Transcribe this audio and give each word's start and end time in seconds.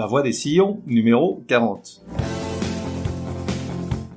La 0.00 0.06
voix 0.06 0.22
des 0.22 0.32
sillons, 0.32 0.80
numéro 0.86 1.44
40. 1.46 2.06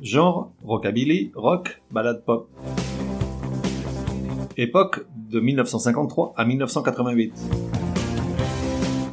Genre, 0.01 0.53
rockabilly, 0.63 1.33
rock, 1.35 1.83
ballade 1.91 2.23
pop. 2.23 2.49
Époque 4.55 5.05
de 5.29 5.41
1953 5.41 6.35
à 6.37 6.45
1988. 6.45 7.33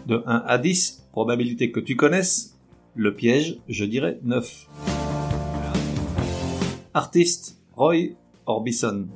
De 0.07 0.23
1 0.25 0.45
à 0.47 0.59
10, 0.59 1.09
probabilité 1.11 1.73
que 1.73 1.81
tu 1.81 1.97
connaisses, 1.97 2.57
le 2.95 3.17
piège, 3.17 3.59
je 3.69 3.85
dirais 3.85 4.21
9. 4.23 4.69
Artiste, 6.95 7.61
Roy 7.73 8.11
Orbison. 8.47 9.09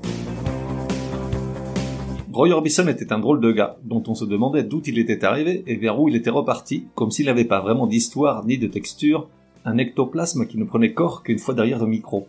Roy 2.35 2.51
Orbison 2.51 2.89
était 2.89 3.13
un 3.13 3.21
drôle 3.21 3.41
de 3.41 3.53
gars, 3.53 3.77
dont 3.85 4.03
on 4.09 4.17
se 4.17 4.25
demandait 4.25 4.65
d'où 4.65 4.83
il 4.85 4.99
était 4.99 5.25
arrivé 5.25 5.63
et 5.69 5.77
vers 5.77 6.01
où 6.01 6.09
il 6.09 6.17
était 6.17 6.31
reparti, 6.31 6.89
comme 6.97 7.13
s'il 7.13 7.27
n'avait 7.27 7.45
pas 7.45 7.61
vraiment 7.61 7.87
d'histoire 7.87 8.45
ni 8.45 8.59
de 8.59 8.67
texture, 8.67 9.29
un 9.65 9.79
ectoplasme 9.79 10.45
qui 10.49 10.59
ne 10.59 10.65
prenait 10.65 10.95
corps 10.95 11.23
qu'une 11.23 11.39
fois 11.39 11.55
derrière 11.55 11.79
le 11.79 11.87
micro. 11.87 12.27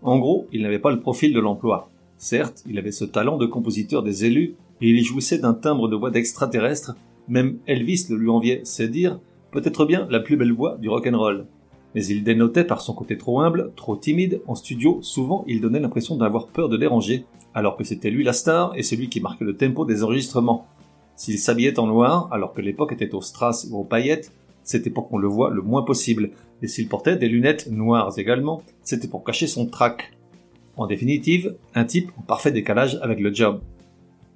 En 0.00 0.18
gros, 0.18 0.46
il 0.52 0.62
n'avait 0.62 0.78
pas 0.78 0.90
le 0.90 1.00
profil 1.00 1.34
de 1.34 1.40
l'emploi. 1.40 1.90
Certes, 2.16 2.64
il 2.66 2.78
avait 2.78 2.92
ce 2.92 3.04
talent 3.04 3.36
de 3.36 3.44
compositeur 3.44 4.02
des 4.02 4.24
élus, 4.24 4.54
et 4.80 4.88
il 4.88 4.96
y 4.96 5.04
jouissait 5.04 5.36
d'un 5.36 5.52
timbre 5.52 5.88
de 5.88 5.96
voix 5.96 6.10
d'extraterrestre, 6.10 6.96
même 7.28 7.58
Elvis 7.66 8.06
le 8.08 8.16
lui 8.16 8.30
enviait, 8.30 8.62
c'est 8.64 8.88
dire, 8.88 9.20
peut-être 9.50 9.84
bien 9.84 10.06
la 10.08 10.20
plus 10.20 10.38
belle 10.38 10.54
voix 10.54 10.78
du 10.78 10.88
rock'n'roll. 10.88 11.44
Mais 11.94 12.06
il 12.06 12.24
dénotait 12.24 12.64
par 12.64 12.80
son 12.80 12.94
côté 12.94 13.18
trop 13.18 13.40
humble, 13.40 13.72
trop 13.76 13.96
timide, 13.96 14.40
en 14.46 14.54
studio, 14.54 14.98
souvent 15.02 15.44
il 15.46 15.60
donnait 15.60 15.80
l'impression 15.80 16.16
d'avoir 16.16 16.46
peur 16.46 16.70
de 16.70 16.78
déranger, 16.78 17.26
alors 17.56 17.78
que 17.78 17.84
c'était 17.84 18.10
lui 18.10 18.22
la 18.22 18.34
star 18.34 18.76
et 18.76 18.82
celui 18.82 19.08
qui 19.08 19.20
marquait 19.20 19.46
le 19.46 19.56
tempo 19.56 19.86
des 19.86 20.04
enregistrements. 20.04 20.66
S'il 21.16 21.38
s'habillait 21.38 21.78
en 21.78 21.86
noir, 21.86 22.28
alors 22.30 22.52
que 22.52 22.60
l'époque 22.60 22.92
était 22.92 23.14
aux 23.14 23.22
strass 23.22 23.66
ou 23.70 23.78
aux 23.78 23.84
paillettes, 23.84 24.30
c'était 24.62 24.90
pour 24.90 25.08
qu'on 25.08 25.16
le 25.16 25.26
voie 25.26 25.48
le 25.48 25.62
moins 25.62 25.82
possible, 25.82 26.32
et 26.60 26.68
s'il 26.68 26.86
portait 26.86 27.16
des 27.16 27.28
lunettes 27.28 27.70
noires 27.70 28.12
également, 28.18 28.62
c'était 28.82 29.08
pour 29.08 29.24
cacher 29.24 29.46
son 29.46 29.64
trac. 29.64 30.12
En 30.76 30.86
définitive, 30.86 31.56
un 31.74 31.86
type 31.86 32.10
en 32.18 32.22
parfait 32.22 32.52
décalage 32.52 32.98
avec 33.00 33.20
le 33.20 33.32
job. 33.32 33.62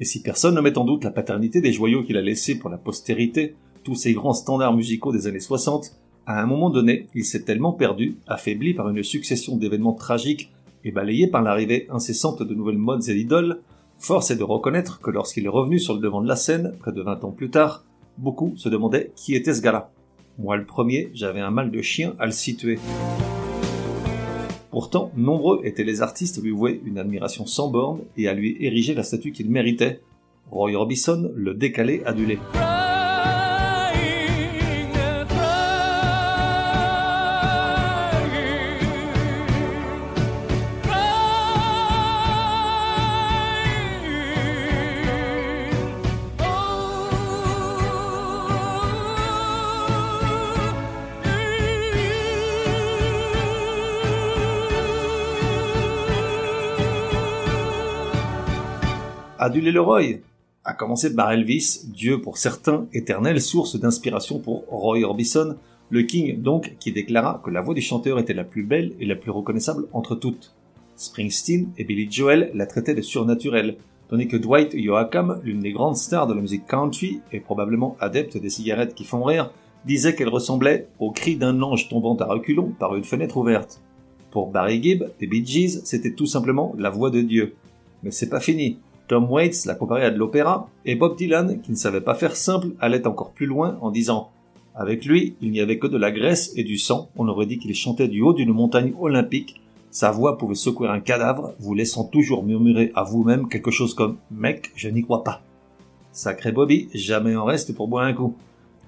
Et 0.01 0.07
si 0.07 0.23
personne 0.23 0.55
ne 0.55 0.63
met 0.63 0.79
en 0.79 0.87
doute 0.87 1.05
la 1.05 1.11
paternité 1.11 1.61
des 1.61 1.75
joyaux 1.75 2.03
qu'il 2.03 2.17
a 2.17 2.23
laissés 2.23 2.59
pour 2.59 2.71
la 2.71 2.79
postérité, 2.79 3.55
tous 3.85 3.97
ces 3.97 4.15
grands 4.15 4.33
standards 4.33 4.75
musicaux 4.75 5.13
des 5.13 5.27
années 5.27 5.41
60, 5.41 5.95
à 6.25 6.41
un 6.41 6.47
moment 6.47 6.71
donné, 6.71 7.09
il 7.15 7.27
s'est 7.27 7.43
tellement 7.43 7.75
perdu, 7.75 8.17
affaibli 8.27 8.73
par 8.73 8.89
une 8.89 9.03
succession 9.03 9.59
d'événements 9.59 9.93
tragiques 9.93 10.51
et 10.84 10.92
balayé 10.92 11.27
par 11.27 11.42
l'arrivée 11.42 11.86
incessante 11.91 12.42
de 12.42 12.55
nouvelles 12.55 12.78
modes 12.78 13.09
et 13.09 13.14
d'idoles, 13.14 13.61
force 13.98 14.31
est 14.31 14.36
de 14.36 14.45
reconnaître 14.45 15.00
que 15.00 15.11
lorsqu'il 15.11 15.45
est 15.45 15.48
revenu 15.48 15.78
sur 15.78 15.95
le 15.95 16.00
devant 16.00 16.23
de 16.23 16.28
la 16.28 16.36
scène, 16.36 16.75
près 16.78 16.92
de 16.92 17.03
20 17.03 17.25
ans 17.25 17.31
plus 17.31 17.50
tard, 17.50 17.84
beaucoup 18.19 18.55
se 18.56 18.69
demandaient 18.69 19.12
qui 19.17 19.34
était 19.34 19.55
ce 19.55 19.62
gars-là. 19.62 19.91
Moi 20.39 20.56
le 20.56 20.64
premier, 20.64 21.11
j'avais 21.12 21.41
un 21.41 21.51
mal 21.51 21.70
de 21.70 21.83
chien 21.83 22.14
à 22.18 22.27
le 22.27 22.33
situer. 22.33 22.79
Pourtant, 24.70 25.11
nombreux 25.17 25.61
étaient 25.64 25.85
les 25.85 26.01
artistes 26.01 26.39
à 26.39 26.41
lui 26.41 26.52
vouer 26.52 26.80
une 26.85 26.98
admiration 26.98 27.45
sans 27.45 27.68
borne 27.68 28.01
et 28.17 28.29
à 28.29 28.35
lui 28.35 28.57
ériger 28.61 28.95
la 28.95 29.02
statue 29.02 29.33
qu'il 29.33 29.51
méritait. 29.51 30.01
Roy 30.51 30.73
Orbison, 30.74 31.30
le 31.35 31.55
décalé 31.55 32.02
adulé. 32.07 32.39
Aduler 59.42 59.73
le 59.73 59.80
Roy, 59.80 60.02
à 60.67 60.74
commencer 60.74 61.17
par 61.17 61.33
Elvis, 61.33 61.86
Dieu 61.86 62.20
pour 62.20 62.36
certains, 62.36 62.86
éternelle 62.92 63.40
source 63.40 63.80
d'inspiration 63.80 64.39
pour 64.39 64.67
Roy 64.68 64.98
Orbison, 65.02 65.56
le 65.89 66.02
King 66.02 66.42
donc 66.42 66.77
qui 66.78 66.92
déclara 66.92 67.40
que 67.42 67.48
la 67.48 67.62
voix 67.62 67.73
du 67.73 67.80
chanteur 67.80 68.18
était 68.18 68.34
la 68.34 68.45
plus 68.45 68.64
belle 68.64 68.92
et 69.00 69.06
la 69.06 69.17
plus 69.17 69.30
reconnaissable 69.30 69.86
entre 69.95 70.14
toutes. 70.14 70.55
Springsteen 70.95 71.70
et 71.79 71.84
Billy 71.84 72.06
Joel 72.12 72.50
la 72.52 72.67
traitaient 72.67 72.95
de 72.95 73.00
surnaturelle, 73.00 73.79
tandis 74.11 74.29
que 74.29 74.36
Dwight 74.36 74.74
Yoakam, 74.74 75.40
l'une 75.42 75.61
des 75.61 75.73
grandes 75.73 75.96
stars 75.96 76.27
de 76.27 76.34
la 76.34 76.42
musique 76.42 76.67
country 76.67 77.23
et 77.33 77.40
probablement 77.40 77.96
adepte 77.98 78.36
des 78.36 78.50
cigarettes 78.50 78.95
qui 78.95 79.05
font 79.05 79.24
rire, 79.24 79.55
disait 79.86 80.14
qu'elle 80.14 80.29
ressemblait 80.29 80.89
au 80.98 81.12
cri 81.12 81.36
d'un 81.36 81.62
ange 81.62 81.89
tombant 81.89 82.17
à 82.17 82.27
reculons 82.27 82.74
par 82.79 82.95
une 82.95 83.05
fenêtre 83.05 83.39
ouverte. 83.39 83.80
Pour 84.33 84.50
Barry 84.50 84.83
Gibb 84.83 85.05
des 85.18 85.27
Bee 85.27 85.46
Gees, 85.46 85.80
c'était 85.84 86.12
tout 86.12 86.27
simplement 86.27 86.74
la 86.77 86.90
voix 86.90 87.08
de 87.08 87.23
Dieu. 87.23 87.55
Mais 88.02 88.11
c'est 88.11 88.29
pas 88.29 88.40
fini. 88.40 88.77
Tom 89.11 89.29
Waits 89.29 89.67
l'a 89.67 89.75
comparé 89.75 90.05
à 90.05 90.13
de 90.13 90.19
l'opéra, 90.19 90.69
et 90.85 90.95
Bob 90.95 91.17
Dylan, 91.17 91.61
qui 91.63 91.73
ne 91.73 91.77
savait 91.77 92.01
pas 92.01 92.15
faire 92.15 92.37
simple, 92.37 92.69
allait 92.79 93.09
encore 93.09 93.33
plus 93.33 93.47
loin 93.47 93.77
en 93.81 93.91
disant 93.91 94.31
Avec 94.77 95.05
lui, 95.05 95.35
il 95.41 95.51
n'y 95.51 95.59
avait 95.59 95.81
que 95.81 95.89
de 95.89 95.97
la 95.97 96.13
graisse 96.13 96.53
et 96.55 96.63
du 96.63 96.79
sang, 96.79 97.11
on 97.17 97.27
aurait 97.27 97.47
dit 97.47 97.59
qu'il 97.59 97.75
chantait 97.75 98.07
du 98.07 98.23
haut 98.23 98.35
d'une 98.35 98.53
montagne 98.53 98.95
olympique, 99.01 99.61
sa 99.91 100.13
voix 100.13 100.39
pouvait 100.39 100.55
secouer 100.55 100.87
un 100.87 101.01
cadavre, 101.01 101.55
vous 101.59 101.75
laissant 101.75 102.05
toujours 102.05 102.45
murmurer 102.45 102.93
à 102.95 103.03
vous-même 103.03 103.48
quelque 103.48 103.73
chose 103.73 103.95
comme 103.95 104.19
Mec, 104.31 104.71
je 104.77 104.89
n'y 104.89 105.03
crois 105.03 105.25
pas. 105.25 105.42
Sacré 106.13 106.53
Bobby, 106.53 106.89
jamais 106.95 107.35
en 107.35 107.45
reste 107.45 107.75
pour 107.75 107.89
boire 107.89 108.05
un 108.05 108.13
coup. 108.13 108.37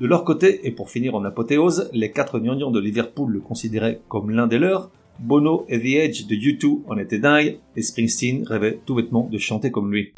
De 0.00 0.06
leur 0.06 0.22
côté, 0.22 0.60
et 0.62 0.70
pour 0.70 0.88
finir 0.88 1.16
en 1.16 1.24
apothéose, 1.24 1.90
les 1.92 2.12
quatre 2.12 2.38
gnangnans 2.38 2.70
de 2.70 2.78
Liverpool 2.78 3.32
le 3.32 3.40
considéraient 3.40 4.00
comme 4.08 4.30
l'un 4.30 4.46
des 4.46 4.60
leurs, 4.60 4.88
Bono 5.18 5.64
et 5.68 5.78
The 5.78 6.04
Edge 6.04 6.26
de 6.26 6.34
U2 6.34 6.82
en 6.86 6.98
étaient 6.98 7.18
dingues, 7.18 7.58
et 7.76 7.82
Springsteen 7.82 8.44
rêvait 8.44 8.80
tout 8.84 8.94
bêtement 8.94 9.28
de 9.30 9.38
chanter 9.38 9.70
comme 9.70 9.92
lui. 9.92 10.12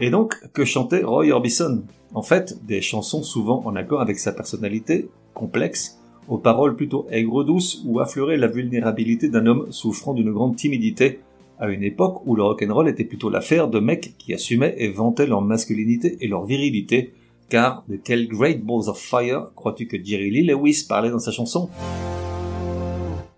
Et 0.00 0.10
donc, 0.10 0.34
que 0.52 0.66
chantait 0.66 1.02
Roy 1.02 1.30
Orbison? 1.30 1.84
En 2.12 2.20
fait, 2.20 2.62
des 2.66 2.82
chansons 2.82 3.22
souvent 3.22 3.62
en 3.64 3.74
accord 3.74 4.02
avec 4.02 4.18
sa 4.18 4.32
personnalité, 4.32 5.08
complexe, 5.32 5.98
aux 6.28 6.38
paroles 6.38 6.76
plutôt 6.76 7.06
aigres-douces 7.10 7.82
ou 7.86 8.00
affleurer 8.00 8.36
la 8.36 8.46
vulnérabilité 8.46 9.28
d'un 9.28 9.46
homme 9.46 9.66
souffrant 9.70 10.14
d'une 10.14 10.32
grande 10.32 10.56
timidité, 10.56 11.20
à 11.58 11.68
une 11.68 11.82
époque 11.82 12.26
où 12.26 12.34
le 12.34 12.42
rock'n'roll 12.42 12.88
était 12.88 13.04
plutôt 13.04 13.30
l'affaire 13.30 13.68
de 13.68 13.78
mecs 13.78 14.14
qui 14.18 14.34
assumaient 14.34 14.74
et 14.78 14.88
vantaient 14.88 15.26
leur 15.26 15.42
masculinité 15.42 16.16
et 16.20 16.28
leur 16.28 16.44
virilité, 16.44 17.12
car 17.48 17.84
de 17.88 17.96
quel 17.96 18.26
Great 18.28 18.64
Balls 18.64 18.88
of 18.88 18.98
Fire 18.98 19.52
crois-tu 19.54 19.86
que 19.86 20.02
Jerry 20.02 20.30
Lee 20.30 20.46
Lewis 20.46 20.84
parlait 20.88 21.10
dans 21.10 21.18
sa 21.18 21.30
chanson? 21.30 21.68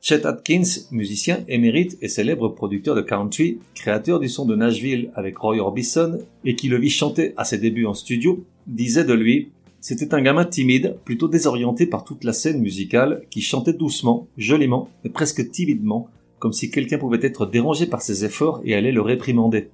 Chet 0.01 0.25
Atkins, 0.25 0.87
musicien 0.93 1.41
émérite 1.49 1.99
et 2.01 2.07
célèbre 2.07 2.49
producteur 2.51 2.95
de 2.95 3.01
country, 3.01 3.59
créateur 3.75 4.21
du 4.21 4.29
son 4.29 4.47
de 4.47 4.55
Nashville 4.55 5.11
avec 5.17 5.37
Roy 5.37 5.59
Orbison, 5.59 6.21
et 6.45 6.55
qui 6.55 6.69
le 6.69 6.79
vit 6.79 6.91
chanter 6.91 7.33
à 7.37 7.45
ses 7.45 7.59
débuts 7.59 7.87
en 7.87 7.95
studio, 7.95 8.45
disait 8.69 9.05
de 9.05 9.15
lui 9.15 9.51
c'était 9.89 10.15
un 10.17 10.21
gamin 10.21 10.45
timide, 10.45 10.97
plutôt 11.05 11.29
désorienté 11.29 11.87
par 11.87 12.03
toute 12.03 12.25
la 12.25 12.33
scène 12.33 12.61
musicale, 12.61 13.23
qui 13.31 13.41
chantait 13.41 13.73
doucement, 13.73 14.27
joliment, 14.37 14.89
mais 15.05 15.11
presque 15.11 15.49
timidement, 15.53 16.09
comme 16.41 16.53
si 16.53 16.73
quelqu'un 16.73 16.99
pouvait 16.99 17.25
être 17.25 17.47
dérangé 17.47 17.87
par 17.87 18.03
ses 18.03 18.25
efforts 18.25 18.61
et 18.65 18.75
allait 18.75 18.91
le 18.91 19.01
réprimander. 19.01 19.71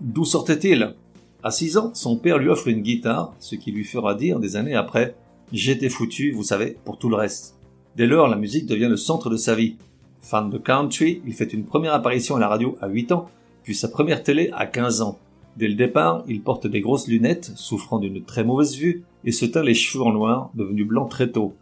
D'où 0.00 0.24
sortait-il? 0.24 0.94
À 1.42 1.50
6 1.50 1.78
ans, 1.78 1.90
son 1.94 2.16
père 2.16 2.38
lui 2.38 2.48
offre 2.48 2.68
une 2.68 2.82
guitare, 2.82 3.34
ce 3.40 3.56
qui 3.56 3.72
lui 3.72 3.82
fera 3.82 4.14
dire 4.14 4.38
des 4.38 4.54
années 4.54 4.76
après 4.76 5.16
J'étais 5.52 5.88
foutu, 5.88 6.30
vous 6.30 6.44
savez, 6.44 6.76
pour 6.84 6.96
tout 6.96 7.08
le 7.08 7.16
reste. 7.16 7.56
Dès 7.96 8.06
lors, 8.06 8.28
la 8.28 8.36
musique 8.36 8.66
devient 8.66 8.86
le 8.88 8.96
centre 8.96 9.30
de 9.30 9.36
sa 9.36 9.56
vie. 9.56 9.78
Fan 10.20 10.48
de 10.48 10.58
country, 10.58 11.22
il 11.26 11.32
fait 11.32 11.52
une 11.52 11.64
première 11.64 11.94
apparition 11.94 12.36
à 12.36 12.38
la 12.38 12.46
radio 12.46 12.78
à 12.80 12.86
8 12.86 13.10
ans, 13.10 13.28
puis 13.64 13.74
sa 13.74 13.88
première 13.88 14.22
télé 14.22 14.50
à 14.52 14.66
15 14.66 15.00
ans. 15.00 15.18
Dès 15.58 15.66
le 15.66 15.74
départ, 15.74 16.22
il 16.28 16.40
porte 16.40 16.68
des 16.68 16.80
grosses 16.80 17.08
lunettes, 17.08 17.50
souffrant 17.56 17.98
d'une 17.98 18.22
très 18.22 18.44
mauvaise 18.44 18.76
vue, 18.76 19.02
et 19.24 19.32
se 19.32 19.44
teint 19.44 19.64
les 19.64 19.74
cheveux 19.74 20.04
en 20.04 20.12
noir, 20.12 20.52
devenus 20.54 20.86
blancs 20.86 21.10
très 21.10 21.32
tôt. 21.32 21.52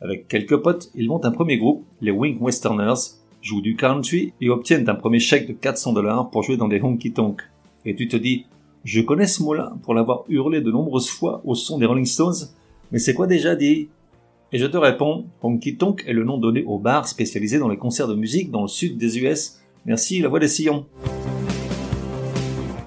Avec 0.00 0.26
quelques 0.26 0.56
potes, 0.56 0.90
il 0.94 1.06
monte 1.06 1.26
un 1.26 1.32
premier 1.32 1.58
groupe, 1.58 1.84
les 2.00 2.12
Wink 2.12 2.40
Westerners, 2.40 3.18
jouent 3.42 3.60
du 3.60 3.76
country 3.76 4.32
et 4.40 4.48
obtiennent 4.48 4.88
un 4.88 4.94
premier 4.94 5.18
chèque 5.18 5.46
de 5.48 5.52
400 5.52 5.92
dollars 5.92 6.30
pour 6.30 6.42
jouer 6.42 6.56
dans 6.56 6.66
des 6.66 6.80
honky 6.80 7.12
tonk. 7.12 7.42
Et 7.84 7.94
tu 7.94 8.08
te 8.08 8.16
dis, 8.16 8.46
je 8.84 9.02
connais 9.02 9.26
ce 9.26 9.42
mot-là 9.42 9.74
pour 9.82 9.92
l'avoir 9.92 10.24
hurlé 10.30 10.62
de 10.62 10.70
nombreuses 10.70 11.10
fois 11.10 11.42
au 11.44 11.54
son 11.54 11.76
des 11.76 11.84
Rolling 11.84 12.06
Stones, 12.06 12.48
mais 12.90 12.98
c'est 12.98 13.12
quoi 13.12 13.26
déjà 13.26 13.54
dit 13.54 13.90
Et 14.52 14.58
je 14.58 14.64
te 14.64 14.78
réponds, 14.78 15.26
honky 15.42 15.76
tonk 15.76 16.04
est 16.06 16.14
le 16.14 16.24
nom 16.24 16.38
donné 16.38 16.64
au 16.64 16.78
bar 16.78 17.06
spécialisé 17.06 17.58
dans 17.58 17.68
les 17.68 17.76
concerts 17.76 18.08
de 18.08 18.14
musique 18.14 18.50
dans 18.50 18.62
le 18.62 18.68
sud 18.68 18.96
des 18.96 19.18
US. 19.18 19.60
Merci 19.84 20.20
la 20.20 20.30
voix 20.30 20.40
des 20.40 20.48
sillons. 20.48 20.86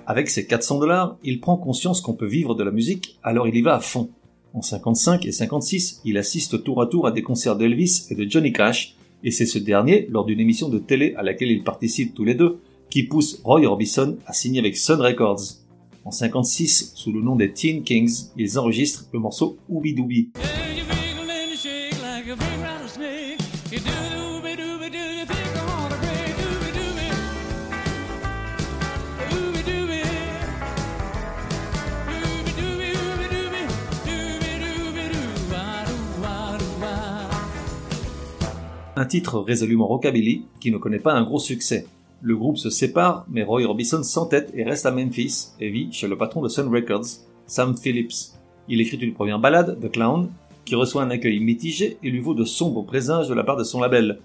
Avec 0.08 0.30
ses 0.30 0.46
400 0.46 0.80
dollars, 0.80 1.18
il 1.24 1.40
prend 1.40 1.58
conscience 1.58 2.00
qu'on 2.00 2.14
peut 2.14 2.28
vivre 2.28 2.54
de 2.54 2.64
la 2.64 2.72
musique, 2.72 3.18
alors 3.24 3.48
il 3.48 3.56
y 3.56 3.62
va 3.62 3.76
à 3.76 3.80
fond. 3.80 4.10
En 4.54 4.62
55 4.62 5.26
et 5.26 5.32
56, 5.32 6.02
il 6.06 6.18
assiste 6.18 6.64
tour 6.64 6.82
à 6.82 6.86
tour 6.86 7.08
à 7.08 7.12
des 7.12 7.24
concerts 7.24 7.56
d'Elvis 7.56 8.06
et 8.12 8.16
de 8.16 8.30
Johnny 8.30 8.54
Cash, 8.54 8.96
et 9.24 9.32
c'est 9.32 9.48
ce 9.48 9.58
dernier, 9.58 10.08
lors 10.12 10.26
d'une 10.26 10.40
émission 10.40 10.70
de 10.70 10.78
télé 10.78 11.16
à 11.18 11.24
laquelle 11.24 11.50
ils 11.50 11.64
participent 11.64 12.14
tous 12.14 12.24
les 12.24 12.36
deux, 12.36 12.60
qui 12.92 13.04
pousse 13.04 13.42
Roy 13.44 13.66
Orbison 13.66 14.18
à 14.28 14.34
signer 14.34 14.60
avec 14.60 14.78
Sun 14.78 15.02
Records. 15.02 15.42
En 16.06 16.12
56, 16.12 16.92
sous 16.94 17.12
le 17.12 17.22
nom 17.22 17.36
des 17.36 17.52
Teen 17.52 17.82
Kings, 17.82 18.28
ils 18.38 18.60
enregistrent 18.60 19.06
le 19.12 19.20
morceau 19.20 19.58
Ooby 19.70 19.96
Dooby. 19.96 20.30
Un 38.98 39.06
titre 39.06 39.40
résolument 39.40 39.88
rockabilly 39.88 40.46
qui 40.62 40.72
ne 40.72 40.78
connaît 40.78 41.00
pas 41.00 41.14
un 41.14 41.24
gros 41.24 41.40
succès. 41.40 41.86
Le 42.22 42.38
groupe 42.38 42.58
se 42.58 42.70
sépare, 42.70 43.26
mais 43.30 43.44
Roy 43.44 43.64
Orbison 43.64 44.04
s'entête 44.04 44.52
et 44.54 44.64
reste 44.64 44.86
à 44.86 44.92
Memphis 44.92 45.50
et 45.60 45.70
vit 45.70 45.92
chez 45.92 46.08
le 46.08 46.18
patron 46.18 46.42
de 46.42 46.48
Sun 46.48 46.70
Records, 46.70 47.06
Sam 47.46 47.76
Phillips. 47.76 48.34
Il 48.70 48.80
écrit 48.80 48.96
une 48.98 49.14
première 49.14 49.40
ballade, 49.40 49.78
The 49.82 49.92
Clown, 49.92 50.30
qui 50.64 50.76
reçoit 50.76 51.04
un 51.04 51.10
accueil 51.10 51.42
mitigé 51.42 51.98
et 52.04 52.10
lui 52.10 52.22
vaut 52.22 52.34
de 52.34 52.46
sombres 52.46 52.86
présages 52.86 53.28
de 53.28 53.34
la 53.34 53.44
part 53.44 53.58
de 53.58 53.66
son 53.66 53.82
label. 53.82 54.20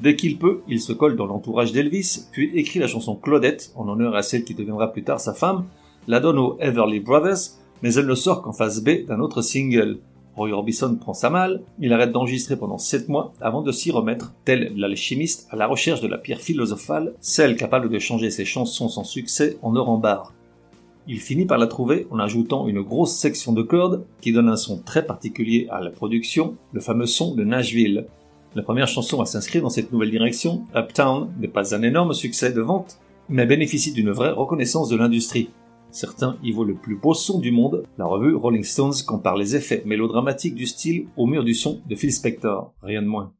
Dès 0.00 0.16
qu'il 0.16 0.38
peut, 0.38 0.62
il 0.66 0.80
se 0.80 0.92
colle 0.92 1.16
dans 1.16 1.26
l'entourage 1.26 1.72
d'Elvis, 1.72 2.26
puis 2.32 2.50
écrit 2.58 2.80
la 2.80 2.88
chanson 2.88 3.14
Claudette, 3.14 3.70
en 3.76 3.88
honneur 3.88 4.16
à 4.16 4.22
celle 4.22 4.42
qui 4.42 4.54
deviendra 4.54 4.92
plus 4.92 5.04
tard 5.04 5.20
sa 5.20 5.34
femme, 5.34 5.66
la 6.08 6.18
donne 6.18 6.38
aux 6.38 6.56
Everly 6.58 6.98
Brothers, 6.98 7.52
mais 7.82 7.94
elle 7.94 8.06
ne 8.06 8.14
sort 8.16 8.42
qu'en 8.42 8.52
phase 8.52 8.82
B 8.82 9.06
d'un 9.06 9.20
autre 9.20 9.40
single. 9.40 10.00
Roy 10.40 10.52
Orbison 10.52 10.94
prend 10.94 11.12
sa 11.12 11.28
malle, 11.28 11.60
il 11.80 11.92
arrête 11.92 12.12
d'enregistrer 12.12 12.56
pendant 12.56 12.78
7 12.78 13.10
mois 13.10 13.34
avant 13.42 13.60
de 13.60 13.70
s'y 13.72 13.90
remettre, 13.90 14.32
tel 14.46 14.72
l'alchimiste 14.74 15.46
à 15.50 15.56
la 15.56 15.66
recherche 15.66 16.00
de 16.00 16.08
la 16.08 16.16
pierre 16.16 16.40
philosophale, 16.40 17.12
celle 17.20 17.56
capable 17.56 17.90
de 17.90 17.98
changer 17.98 18.30
ses 18.30 18.46
chansons 18.46 18.88
sans 18.88 19.04
succès 19.04 19.58
en 19.60 19.76
or 19.76 19.90
en 19.90 19.98
barre. 19.98 20.32
Il 21.06 21.20
finit 21.20 21.44
par 21.44 21.58
la 21.58 21.66
trouver 21.66 22.06
en 22.10 22.18
ajoutant 22.18 22.68
une 22.68 22.80
grosse 22.80 23.16
section 23.16 23.52
de 23.52 23.60
cordes 23.60 24.06
qui 24.22 24.32
donne 24.32 24.48
un 24.48 24.56
son 24.56 24.78
très 24.78 25.04
particulier 25.04 25.66
à 25.70 25.82
la 25.82 25.90
production, 25.90 26.56
le 26.72 26.80
fameux 26.80 27.04
son 27.04 27.34
de 27.34 27.44
Nashville. 27.44 28.06
La 28.54 28.62
première 28.62 28.88
chanson 28.88 29.20
à 29.20 29.26
s'inscrire 29.26 29.60
dans 29.60 29.68
cette 29.68 29.92
nouvelle 29.92 30.10
direction, 30.10 30.62
Uptown, 30.74 31.28
n'est 31.38 31.48
pas 31.48 31.74
un 31.74 31.82
énorme 31.82 32.14
succès 32.14 32.50
de 32.50 32.62
vente, 32.62 32.98
mais 33.28 33.44
bénéficie 33.44 33.92
d'une 33.92 34.10
vraie 34.10 34.32
reconnaissance 34.32 34.88
de 34.88 34.96
l'industrie. 34.96 35.50
Certains 35.92 36.36
y 36.42 36.52
voient 36.52 36.66
le 36.66 36.74
plus 36.74 36.96
beau 36.96 37.14
son 37.14 37.38
du 37.38 37.50
monde. 37.50 37.84
La 37.98 38.06
revue 38.06 38.34
Rolling 38.34 38.64
Stones 38.64 38.94
compare 39.06 39.36
les 39.36 39.56
effets 39.56 39.82
mélodramatiques 39.84 40.54
du 40.54 40.66
style 40.66 41.06
au 41.16 41.26
mur 41.26 41.44
du 41.44 41.54
son 41.54 41.80
de 41.88 41.94
Phil 41.94 42.12
Spector, 42.12 42.72
rien 42.82 43.02
de 43.02 43.08
moins. 43.08 43.32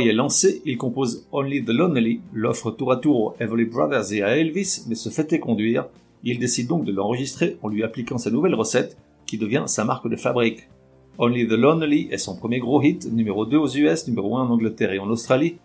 Est 0.00 0.12
lancé, 0.12 0.62
il 0.64 0.78
compose 0.78 1.26
Only 1.32 1.64
the 1.64 1.70
Lonely, 1.70 2.20
l'offre 2.32 2.70
tour 2.70 2.92
à 2.92 2.96
tour 2.96 3.20
aux 3.20 3.34
Everly 3.38 3.66
Brothers 3.66 4.12
et 4.12 4.22
à 4.22 4.36
Elvis, 4.36 4.84
mais 4.88 4.94
se 4.94 5.10
fait 5.10 5.38
conduire. 5.38 5.86
Il 6.24 6.38
décide 6.38 6.66
donc 6.66 6.84
de 6.84 6.92
l'enregistrer 6.92 7.56
en 7.62 7.68
lui 7.68 7.84
appliquant 7.84 8.18
sa 8.18 8.30
nouvelle 8.30 8.54
recette, 8.54 8.96
qui 9.26 9.38
devient 9.38 9.64
sa 9.66 9.84
marque 9.84 10.08
de 10.08 10.16
fabrique. 10.16 10.68
Only 11.18 11.46
the 11.46 11.52
Lonely 11.52 12.08
est 12.10 12.18
son 12.18 12.36
premier 12.36 12.58
gros 12.58 12.82
hit, 12.82 13.10
numéro 13.12 13.44
2 13.44 13.56
aux 13.56 13.68
US, 13.68 14.08
numéro 14.08 14.36
1 14.36 14.46
en 14.46 14.50
Angleterre 14.50 14.92
et 14.92 14.98
en 14.98 15.08
Australie. 15.08 15.56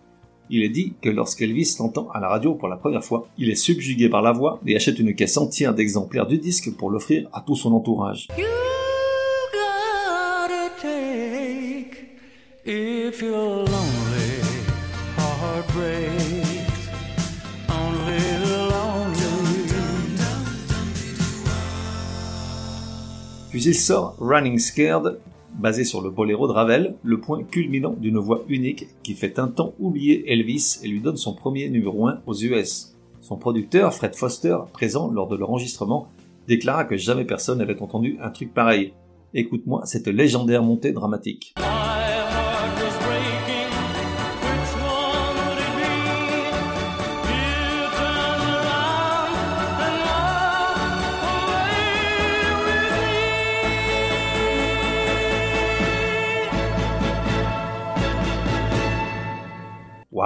Il 0.50 0.64
est 0.64 0.70
dit 0.70 0.94
que 1.02 1.10
lorsqu'Elvis 1.10 1.76
l'entend 1.80 2.10
à 2.14 2.20
la 2.20 2.30
radio 2.30 2.54
pour 2.54 2.68
la 2.68 2.78
première 2.78 3.04
fois, 3.04 3.28
il 3.38 3.50
est 3.50 3.56
subjugué 3.56 4.10
par 4.10 4.22
la 4.22 4.32
voix 4.32 4.60
et 4.66 4.76
achète 4.76 5.00
une 5.00 5.16
caisse 5.16 5.38
entière 5.38 5.74
d'exemplaires 5.74 6.28
du 6.28 6.38
disque 6.38 6.76
pour 6.76 6.90
l'offrir 6.90 7.28
à 7.34 7.42
tout 7.42 7.56
son 7.56 7.74
entourage. 7.74 8.28
Il 23.68 23.76
sort 23.76 24.16
Running 24.22 24.60
Scared, 24.60 25.20
basé 25.60 25.84
sur 25.84 26.02
le 26.02 26.10
boléro 26.10 26.48
de 26.48 26.54
Ravel, 26.54 26.96
le 27.04 27.20
point 27.20 27.44
culminant 27.44 27.94
d'une 28.00 28.18
voix 28.18 28.46
unique 28.48 28.88
qui 29.04 29.14
fait 29.14 29.40
un 29.40 29.50
temps 29.50 29.74
oublier 29.78 30.32
Elvis 30.32 30.80
et 30.84 30.88
lui 30.88 31.02
donne 31.02 31.18
son 31.18 31.34
premier 31.34 31.70
numéro 31.70 32.08
1 32.08 32.22
aux 32.26 32.34
US. 32.34 32.96
Son 33.20 33.36
producteur, 33.36 33.94
Fred 33.94 34.16
Foster, 34.16 34.56
présent 34.72 35.12
lors 35.12 35.28
de 35.28 35.36
leur 35.36 35.50
enregistrement, 35.50 36.08
déclara 36.48 36.86
que 36.86 36.96
jamais 36.96 37.26
personne 37.26 37.58
n'avait 37.58 37.82
entendu 37.82 38.18
un 38.22 38.30
truc 38.30 38.54
pareil. 38.54 38.94
Écoute-moi 39.34 39.82
cette 39.84 40.08
légendaire 40.08 40.64
montée 40.64 40.94
dramatique. 40.94 41.54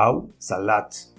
Waouh, 0.02 0.30
ça 0.40 0.60
latte. 0.60 1.14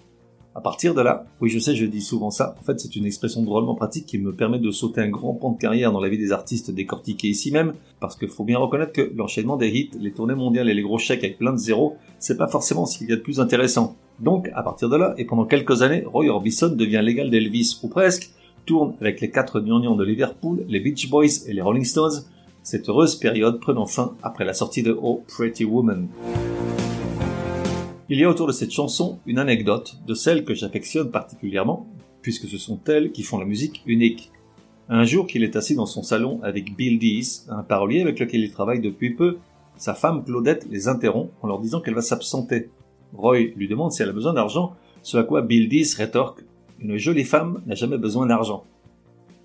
À 0.57 0.61
partir 0.61 0.93
de 0.93 1.01
là, 1.01 1.25
oui 1.41 1.49
je 1.49 1.61
sais, 1.61 1.77
je 1.77 1.87
dis 1.87 2.03
souvent 2.03 2.31
ça, 2.31 2.57
en 2.61 2.65
fait 2.65 2.81
c'est 2.81 2.97
une 2.97 3.07
expression 3.07 3.43
drôlement 3.43 3.77
pratique 3.77 4.07
qui 4.07 4.19
me 4.19 4.33
permet 4.33 4.59
de 4.59 4.73
sauter 4.73 5.01
un 5.01 5.09
grand 5.09 5.35
pan 5.35 5.53
de 5.53 5.59
carrière 5.59 5.93
dans 5.93 6.01
la 6.01 6.09
vie 6.09 6.19
des 6.19 6.33
artistes 6.33 6.73
décortiqués 6.73 7.29
ici 7.29 7.53
même, 7.53 7.75
parce 8.01 8.17
qu'il 8.17 8.29
faut 8.29 8.43
bien 8.43 8.59
reconnaître 8.59 8.93
que 8.93 9.13
l'enchaînement 9.15 9.57
des 9.57 9.69
hits, 9.69 9.91
les 10.01 10.13
tournées 10.13 10.35
mondiales 10.35 10.69
et 10.69 10.75
les 10.75 10.83
gros 10.83 10.99
chèques 10.99 11.23
avec 11.23 11.39
plein 11.39 11.53
de 11.53 11.59
zéros, 11.59 11.97
c'est 12.19 12.37
pas 12.37 12.49
forcément 12.49 12.85
ce 12.85 12.99
qu'il 12.99 13.09
y 13.09 13.13
a 13.13 13.17
de 13.17 13.21
plus 13.21 13.39
intéressant. 13.39 13.97
Donc, 14.19 14.51
à 14.53 14.65
partir 14.65 14.89
de 14.89 14.97
là, 14.97 15.15
et 15.17 15.25
pendant 15.25 15.47
quelques 15.47 15.83
années, 15.83 16.05
Roy 16.05 16.27
Orbison 16.27 16.71
devient 16.71 17.03
l'égal 17.03 17.31
d'Elvis, 17.31 17.79
ou 17.85 17.89
presque, 17.89 18.31
tourne 18.67 18.95
avec 19.01 19.21
les 19.21 19.31
quatre 19.31 19.61
gnangnans 19.61 19.97
de 19.97 20.05
Liverpool, 20.05 20.65
les 20.69 20.81
Beach 20.81 21.09
Boys 21.09 21.47
et 21.47 21.53
les 21.53 21.63
Rolling 21.63 21.85
Stones, 21.85 22.25
cette 22.63 22.89
heureuse 22.89 23.15
période 23.15 23.61
prenant 23.61 23.87
fin 23.87 24.17
après 24.23 24.45
la 24.45 24.55
sortie 24.55 24.83
de 24.83 24.97
Oh 25.01 25.23
Pretty 25.29 25.65
Woman. 25.65 26.09
Il 28.13 28.21
y 28.21 28.25
a 28.25 28.29
autour 28.29 28.47
de 28.47 28.53
cette 28.53 28.73
chanson 28.73 29.21
une 29.25 29.39
anecdote 29.39 29.97
de 30.07 30.13
celle 30.13 30.45
que 30.45 30.53
j'affectionne 30.53 31.11
particulièrement, 31.11 31.87
puisque 32.21 32.47
ce 32.47 32.59
sont 32.59 32.79
elles 32.87 33.11
qui 33.11 33.23
font 33.23 33.39
la 33.39 33.47
musique 33.47 33.83
unique. 33.87 34.31
Un 34.91 35.05
jour 35.05 35.27
qu'il 35.27 35.43
est 35.43 35.57
assis 35.57 35.75
dans 35.75 35.87
son 35.87 36.03
salon 36.03 36.39
avec 36.43 36.77
Bill 36.77 36.99
Dees, 36.99 37.47
un 37.49 37.63
parolier 37.63 38.03
avec 38.03 38.21
lequel 38.21 38.43
il 38.43 38.53
travaille 38.53 38.83
depuis 38.83 39.15
peu, 39.15 39.39
sa 39.79 39.95
femme 39.95 40.25
Claudette 40.25 40.67
les 40.71 40.89
interrompt 40.89 41.33
en 41.41 41.47
leur 41.47 41.59
disant 41.59 41.81
qu'elle 41.81 41.95
va 41.95 42.03
s'absenter. 42.03 42.69
Roy 43.15 43.45
lui 43.57 43.67
demande 43.67 43.93
si 43.93 44.03
elle 44.03 44.11
a 44.11 44.13
besoin 44.13 44.35
d'argent, 44.35 44.75
ce 45.01 45.17
à 45.17 45.25
quoi 45.25 45.41
Bill 45.41 45.71
Dees 45.71 45.95
rétorque 45.97 46.43
Une 46.81 46.99
jolie 46.99 47.25
femme 47.25 47.63
n'a 47.65 47.75
jamais 47.75 47.97
besoin 47.97 48.27
d'argent. 48.27 48.65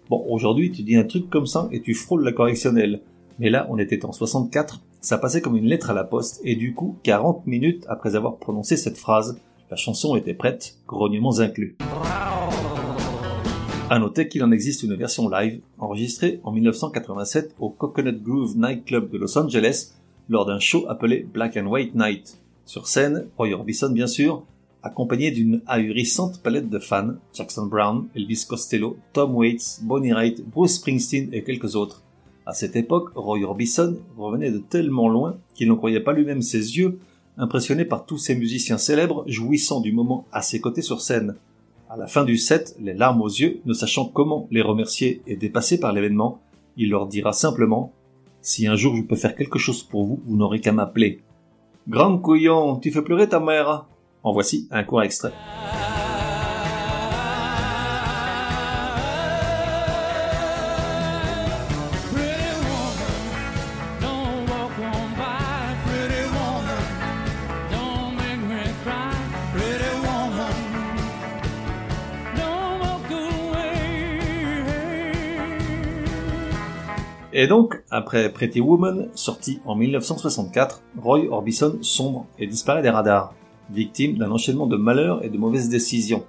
Bon, 0.10 0.26
aujourd'hui 0.28 0.72
tu 0.72 0.84
dis 0.84 0.98
un 0.98 1.06
truc 1.06 1.30
comme 1.30 1.48
ça 1.48 1.70
et 1.72 1.82
tu 1.82 1.94
frôles 1.94 2.26
la 2.26 2.34
correctionnelle. 2.34 3.00
Mais 3.40 3.50
là, 3.50 3.66
on 3.70 3.78
était 3.78 4.04
en 4.04 4.12
64 4.12 4.82
ça 5.02 5.18
passait 5.18 5.42
comme 5.42 5.56
une 5.56 5.66
lettre 5.66 5.90
à 5.90 5.94
la 5.94 6.04
poste, 6.04 6.42
et 6.44 6.56
du 6.56 6.74
coup, 6.74 6.98
40 7.04 7.48
minutes 7.48 7.86
après 7.88 8.16
avoir 8.16 8.38
prononcé 8.38 8.78
cette 8.78 8.98
phrase, 8.98 9.40
la 9.70 9.78
chanson 9.78 10.16
était 10.16 10.34
prête, 10.34 10.78
grognements 10.88 11.40
inclus. 11.40 11.78
À 13.90 14.00
noter 14.00 14.28
qu'il 14.28 14.44
en 14.44 14.52
existe 14.52 14.84
une 14.84 14.96
version 14.96 15.30
live, 15.30 15.62
enregistrée 15.78 16.42
en 16.44 16.52
1987 16.52 17.56
au 17.60 17.70
Coconut 17.70 18.22
Grove 18.22 18.58
Nightclub 18.58 19.10
de 19.10 19.18
Los 19.18 19.38
Angeles, 19.38 19.94
lors 20.30 20.46
d'un 20.46 20.60
show 20.60 20.86
appelé 20.90 21.26
Black 21.34 21.56
and 21.56 21.68
White 21.68 21.96
Night. 21.96 22.38
Sur 22.66 22.88
scène, 22.88 23.28
Roy 23.38 23.54
Orbison 23.54 23.90
bien 23.92 24.08
sûr, 24.08 24.44
accompagné 24.84 25.32
d'une 25.32 25.62
ahurissante 25.68 26.42
palette 26.42 26.70
de 26.70 26.80
fans, 26.80 27.16
Jackson 27.34 27.68
Brown, 27.68 28.08
Elvis 28.16 28.46
Costello, 28.48 28.98
Tom 29.14 29.36
Waits, 29.36 29.82
Bonnie 29.84 30.14
Raitt, 30.14 30.44
Bruce 30.46 30.76
Springsteen 30.76 31.30
et 31.32 31.44
quelques 31.44 31.76
autres. 31.76 32.04
À 32.48 32.54
cette 32.54 32.78
époque, 32.78 33.10
Roy 33.14 33.44
Orbison 33.44 33.98
revenait 34.18 34.52
de 34.52 34.60
tellement 34.60 35.10
loin 35.10 35.36
qu'il 35.54 35.68
n'en 35.68 35.76
croyait 35.76 36.00
pas 36.00 36.14
lui-même 36.14 36.42
ses 36.42 36.78
yeux, 36.78 36.98
impressionné 37.38 37.84
par 37.84 38.06
tous 38.06 38.18
ces 38.18 38.36
musiciens 38.36 38.78
célèbres 38.78 39.26
jouissant 39.28 39.82
du 39.82 39.92
moment 39.92 40.26
à 40.32 40.42
ses 40.42 40.62
côtés 40.62 40.82
sur 40.82 41.02
scène. 41.02 41.36
À 41.90 41.98
la 41.98 42.08
fin 42.08 42.24
du 42.24 42.38
set, 42.38 42.74
les 42.80 42.94
larmes 42.94 43.22
aux 43.22 43.28
yeux, 43.28 43.60
ne 43.66 43.74
sachant 43.74 44.06
comment 44.06 44.48
les 44.50 44.62
remercier 44.62 45.22
et 45.28 45.36
dépassé 45.36 45.78
par 45.78 45.92
l'événement, 45.92 46.40
il 46.78 46.92
leur 46.92 47.08
dira 47.08 47.34
simplement 47.34 47.92
Si 48.42 48.66
un 48.66 48.78
jour 48.78 48.96
je 48.96 49.02
peux 49.02 49.18
faire 49.18 49.36
quelque 49.36 49.60
chose 49.60 49.84
pour 49.84 50.06
vous, 50.06 50.22
vous 50.26 50.38
n'aurez 50.38 50.62
qu'à 50.62 50.72
m'appeler. 50.72 51.20
Grand 51.90 52.18
couillon, 52.18 52.78
tu 52.78 52.94
fais 52.94 53.02
pleurer 53.02 53.28
ta 53.28 53.42
mère 53.42 53.88
En 54.24 54.32
voici 54.32 54.70
un 54.72 54.86
court 54.86 55.04
extrait. 55.04 55.34
Et 77.40 77.46
donc, 77.46 77.84
après 77.92 78.34
Pretty 78.34 78.62
Woman, 78.62 79.10
sorti 79.14 79.60
en 79.64 79.76
1964, 79.76 80.82
Roy 81.00 81.28
Orbison 81.30 81.78
sombre 81.82 82.26
et 82.40 82.48
disparaît 82.48 82.82
des 82.82 82.90
radars, 82.90 83.32
victime 83.70 84.18
d'un 84.18 84.32
enchaînement 84.32 84.66
de 84.66 84.76
malheurs 84.76 85.24
et 85.24 85.30
de 85.30 85.38
mauvaises 85.38 85.70
décisions. 85.70 86.24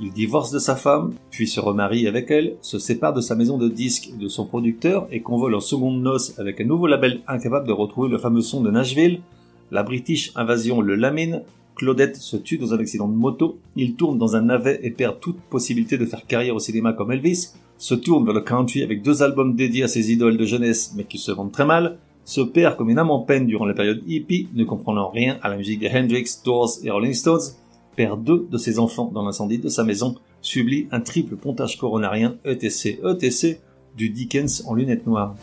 Il 0.00 0.10
divorce 0.10 0.50
de 0.50 0.58
sa 0.58 0.74
femme, 0.74 1.14
puis 1.30 1.46
se 1.46 1.60
remarie 1.60 2.08
avec 2.08 2.28
elle, 2.32 2.56
se 2.60 2.80
sépare 2.80 3.12
de 3.12 3.20
sa 3.20 3.36
maison 3.36 3.56
de 3.56 3.68
disques 3.68 4.08
et 4.08 4.20
de 4.20 4.26
son 4.26 4.44
producteur 4.44 5.06
et 5.12 5.20
convole 5.20 5.54
en 5.54 5.60
seconde 5.60 6.02
noce 6.02 6.36
avec 6.40 6.60
un 6.60 6.64
nouveau 6.64 6.88
label 6.88 7.20
incapable 7.28 7.68
de 7.68 7.72
retrouver 7.72 8.08
le 8.08 8.18
fameux 8.18 8.40
son 8.40 8.62
de 8.62 8.70
Nashville. 8.72 9.20
La 9.70 9.84
British 9.84 10.32
Invasion 10.34 10.80
le 10.80 10.96
lamine, 10.96 11.44
Claudette 11.76 12.16
se 12.16 12.36
tue 12.36 12.58
dans 12.58 12.74
un 12.74 12.80
accident 12.80 13.06
de 13.06 13.14
moto, 13.14 13.60
il 13.76 13.94
tourne 13.94 14.18
dans 14.18 14.34
un 14.34 14.42
navet 14.42 14.80
et 14.82 14.90
perd 14.90 15.20
toute 15.20 15.40
possibilité 15.40 15.98
de 15.98 16.04
faire 16.04 16.26
carrière 16.26 16.56
au 16.56 16.58
cinéma 16.58 16.94
comme 16.94 17.12
Elvis, 17.12 17.52
se 17.82 17.96
tourne 17.96 18.24
vers 18.24 18.32
le 18.32 18.42
country 18.42 18.84
avec 18.84 19.02
deux 19.02 19.24
albums 19.24 19.56
dédiés 19.56 19.82
à 19.82 19.88
ses 19.88 20.12
idoles 20.12 20.36
de 20.36 20.44
jeunesse 20.44 20.92
mais 20.96 21.02
qui 21.02 21.18
se 21.18 21.32
vendent 21.32 21.50
très 21.50 21.64
mal, 21.64 21.98
se 22.24 22.40
perd 22.40 22.76
comme 22.76 22.90
une 22.90 22.98
âme 23.00 23.10
en 23.10 23.18
peine 23.18 23.44
durant 23.44 23.64
la 23.64 23.74
période 23.74 24.04
hippie, 24.06 24.48
ne 24.54 24.62
comprenant 24.62 25.08
rien 25.08 25.36
à 25.42 25.48
la 25.48 25.56
musique 25.56 25.80
de 25.80 25.88
Hendrix, 25.88 26.26
Doors 26.44 26.74
et 26.84 26.90
Rolling 26.92 27.12
Stones, 27.12 27.40
perd 27.96 28.22
deux 28.22 28.46
de 28.48 28.56
ses 28.56 28.78
enfants 28.78 29.10
dans 29.12 29.24
l'incendie 29.24 29.58
de 29.58 29.68
sa 29.68 29.82
maison, 29.82 30.14
subit 30.42 30.86
un 30.92 31.00
triple 31.00 31.34
pontage 31.34 31.76
coronarien 31.76 32.36
ETC 32.44 33.00
ETC 33.04 33.58
du 33.96 34.10
Dickens 34.10 34.62
en 34.68 34.74
lunettes 34.74 35.08
noires. 35.08 35.34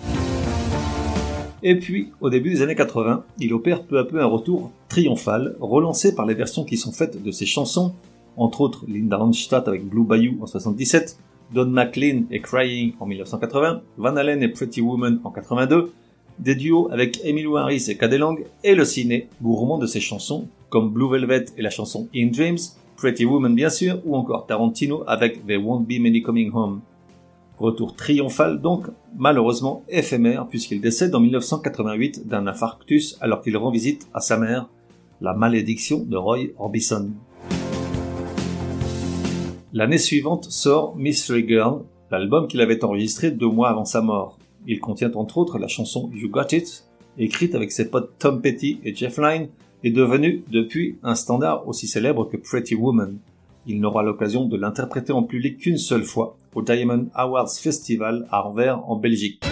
Et 1.61 1.77
puis, 1.77 2.07
au 2.21 2.29
début 2.29 2.51
des 2.51 2.61
années 2.61 2.75
80, 2.75 3.25
il 3.39 3.53
opère 3.53 3.83
peu 3.83 3.99
à 3.99 4.05
peu 4.05 4.21
un 4.21 4.27
retour 4.27 4.71
triomphal, 4.87 5.57
relancé 5.59 6.15
par 6.15 6.25
les 6.25 6.35
versions 6.35 6.63
qui 6.63 6.77
sont 6.77 6.93
faites 6.93 7.21
de 7.21 7.31
ses 7.31 7.45
chansons, 7.45 7.95
entre 8.37 8.61
autres 8.61 8.85
Linda 8.87 9.17
Ronstadt 9.17 9.67
avec 9.67 9.85
Blue 9.85 10.05
Bayou 10.05 10.37
en 10.41 10.45
77, 10.45 11.17
Don 11.53 11.67
McLean 11.67 12.23
et 12.31 12.41
Crying 12.41 12.93
en 12.99 13.05
1980, 13.05 13.81
Van 13.97 14.15
Halen 14.15 14.43
et 14.43 14.49
Pretty 14.49 14.81
Woman 14.81 15.19
en 15.23 15.31
82, 15.31 15.91
des 16.39 16.55
duos 16.55 16.89
avec 16.91 17.19
Emilio 17.23 17.57
Harris 17.57 17.85
et 17.89 17.97
Cadelang, 17.97 18.37
et 18.63 18.75
le 18.75 18.85
ciné, 18.85 19.27
gourmand 19.41 19.77
de 19.77 19.87
ses 19.87 19.99
chansons, 19.99 20.47
comme 20.69 20.91
Blue 20.91 21.09
Velvet 21.09 21.45
et 21.57 21.61
la 21.61 21.69
chanson 21.69 22.07
In 22.15 22.27
Dreams, 22.27 22.59
Pretty 22.95 23.25
Woman 23.25 23.55
bien 23.55 23.69
sûr, 23.69 23.99
ou 24.05 24.15
encore 24.15 24.45
Tarantino 24.45 25.03
avec 25.07 25.45
There 25.45 25.61
Won't 25.61 25.85
Be 25.87 25.99
Many 25.99 26.21
Coming 26.21 26.51
Home. 26.53 26.81
Retour 27.57 27.95
triomphal 27.95 28.61
donc, 28.61 28.85
malheureusement 29.17 29.83
éphémère 29.89 30.47
puisqu'il 30.47 30.79
décède 30.79 31.13
en 31.13 31.19
1988 31.19 32.27
d'un 32.27 32.47
infarctus 32.47 33.17
alors 33.19 33.41
qu'il 33.41 33.57
rend 33.57 33.71
visite 33.71 34.07
à 34.13 34.21
sa 34.21 34.37
mère, 34.37 34.69
la 35.19 35.33
malédiction 35.33 35.99
de 35.99 36.15
Roy 36.15 36.51
Orbison. 36.57 37.09
L'année 39.71 39.99
suivante 39.99 40.45
sort 40.45 40.95
Mystery 40.95 41.47
Girl, 41.47 41.83
l'album 42.09 42.47
qu'il 42.47 42.59
avait 42.61 42.83
enregistré 42.83 43.29
deux 43.29 43.49
mois 43.49 43.69
avant 43.69 43.85
sa 43.85 44.01
mort. 44.01 44.39
Il 44.65 44.79
contient 44.79 45.11
entre 45.13 45.37
autres 45.37 45.59
la 45.59 45.67
chanson 45.67 46.09
You 46.11 46.27
Got 46.27 46.53
It, 46.53 46.85
écrite 47.19 47.53
avec 47.53 47.71
ses 47.71 47.87
potes 47.87 48.17
Tom 48.17 48.41
Petty 48.41 48.79
et 48.83 48.95
Jeff 48.95 49.17
Lynne, 49.19 49.49
et 49.83 49.91
devenue 49.91 50.43
depuis 50.51 50.97
un 51.03 51.13
standard 51.13 51.67
aussi 51.67 51.85
célèbre 51.87 52.25
que 52.25 52.37
Pretty 52.37 52.73
Woman. 52.73 53.19
Il 53.67 53.79
n'aura 53.79 54.01
l'occasion 54.01 54.45
de 54.45 54.57
l'interpréter 54.57 55.13
en 55.13 55.21
public 55.21 55.59
qu'une 55.59 55.77
seule 55.77 56.03
fois, 56.03 56.35
au 56.55 56.63
Diamond 56.63 57.05
Awards 57.13 57.51
Festival 57.55 58.25
à 58.31 58.47
Anvers 58.47 58.89
en 58.89 58.95
Belgique. 58.95 59.43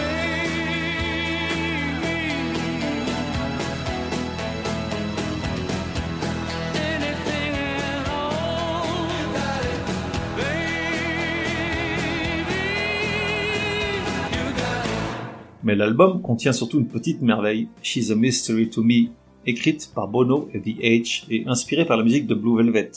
Mais 15.68 15.76
l'album 15.76 16.22
contient 16.22 16.54
surtout 16.54 16.78
une 16.78 16.88
petite 16.88 17.20
merveille, 17.20 17.68
She's 17.82 18.10
a 18.10 18.14
Mystery 18.14 18.70
to 18.70 18.82
Me, 18.82 19.10
écrite 19.44 19.92
par 19.94 20.08
Bono 20.08 20.48
et 20.54 20.60
The 20.60 20.80
H 20.80 21.26
et 21.28 21.44
inspirée 21.46 21.84
par 21.84 21.98
la 21.98 22.04
musique 22.04 22.26
de 22.26 22.34
Blue 22.34 22.56
Velvet. 22.56 22.90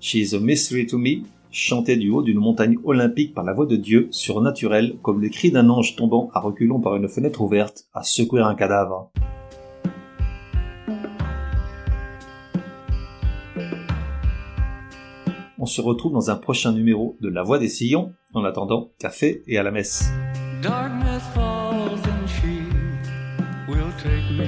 She's 0.00 0.32
a 0.32 0.38
Mystery 0.38 0.86
to 0.86 0.98
Me, 0.98 1.24
chantée 1.50 1.96
du 1.96 2.10
haut 2.10 2.22
d'une 2.22 2.38
montagne 2.38 2.76
olympique 2.84 3.34
par 3.34 3.42
la 3.42 3.52
voix 3.52 3.66
de 3.66 3.74
Dieu, 3.74 4.06
surnaturelle, 4.12 4.94
comme 5.02 5.20
le 5.20 5.30
cri 5.30 5.50
d'un 5.50 5.68
ange 5.68 5.96
tombant 5.96 6.30
à 6.32 6.38
reculons 6.38 6.78
par 6.78 6.94
une 6.94 7.08
fenêtre 7.08 7.40
ouverte, 7.40 7.86
à 7.92 8.04
secouer 8.04 8.42
un 8.42 8.54
cadavre. 8.54 9.10
On 15.58 15.66
se 15.66 15.80
retrouve 15.80 16.12
dans 16.12 16.30
un 16.30 16.36
prochain 16.36 16.70
numéro 16.70 17.16
de 17.20 17.28
La 17.28 17.42
Voix 17.42 17.58
des 17.58 17.68
Sillons. 17.68 18.12
En 18.32 18.44
attendant, 18.44 18.92
café 19.00 19.42
et 19.48 19.58
à 19.58 19.64
la 19.64 19.72
messe. 19.72 20.08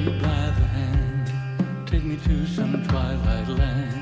me 0.02 0.18
by 0.20 0.50
the 0.58 0.66
hand, 0.66 1.86
take 1.86 2.04
me 2.04 2.16
to 2.16 2.46
some 2.46 2.82
twilight 2.88 3.48
land. 3.48 3.93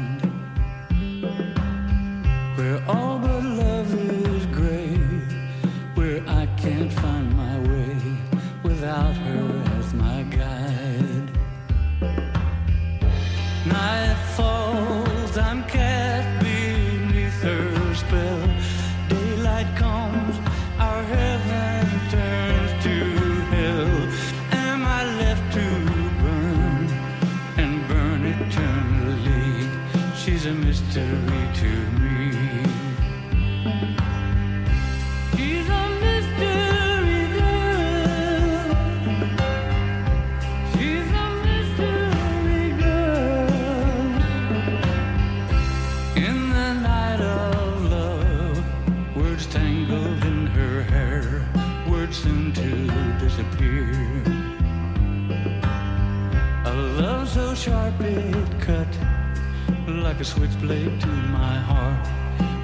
A 60.23 60.25
switchblade 60.25 61.01
to 61.01 61.09
my 61.39 61.57
heart, 61.71 62.07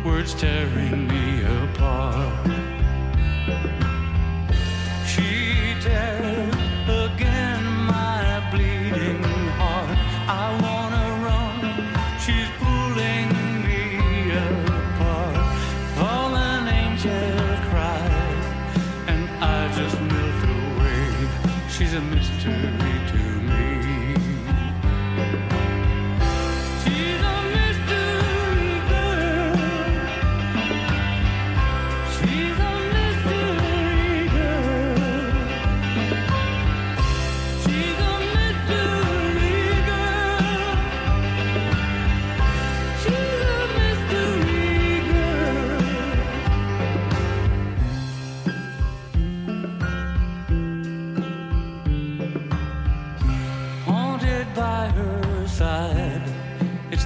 words 0.04 0.32
tearing 0.32 1.08
me 1.08 1.42
apart. 1.58 2.46
She 5.10 5.30
tears 5.84 6.54
again 7.04 7.64
my 7.94 8.48
bleeding 8.52 9.24
heart. 9.60 9.98
I 10.42 10.46
wanna 10.64 11.06
run, 11.26 11.58
she's 12.24 12.50
pulling 12.62 13.28
me 13.66 13.82
apart. 14.46 15.36
Fallen 15.98 16.64
angel 16.82 17.42
cries, 17.68 18.46
and 19.10 19.22
I 19.56 19.58
just 19.78 19.98
melt 20.10 20.42
away. 20.54 21.06
She's 21.74 21.94
a 21.94 22.02
mystery 22.14 22.98
to 23.10 23.27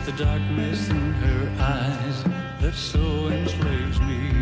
the 0.05 0.13
darkness 0.13 0.89
in 0.89 1.13
her 1.13 1.63
eyes 1.63 2.25
that 2.61 2.75
so 2.75 3.29
enslaves 3.29 4.01
me. 4.01 4.42